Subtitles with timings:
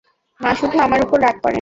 [0.39, 1.49] মা শুধু আমার উপর রাগ করেন।